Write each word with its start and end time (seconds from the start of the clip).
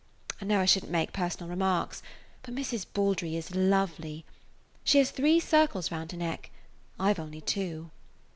"I 0.41 0.45
know 0.45 0.59
I 0.59 0.65
shouldn't 0.65 0.91
make 0.91 1.13
personal 1.13 1.47
remarks, 1.47 2.01
but 2.41 2.55
Mrs. 2.55 2.87
Baldry 2.91 3.35
is 3.35 3.53
lovely. 3.53 4.25
She 4.83 4.97
has 4.97 5.11
three 5.11 5.39
circles 5.39 5.91
round 5.91 6.11
her 6.11 6.17
neck. 6.17 6.49
I 6.99 7.13
've 7.13 7.19
only 7.19 7.41
two." 7.41 7.91